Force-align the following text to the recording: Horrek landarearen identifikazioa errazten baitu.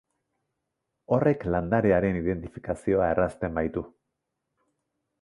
Horrek 1.17 1.45
landarearen 1.57 2.19
identifikazioa 2.23 3.13
errazten 3.15 3.57
baitu. 3.59 3.89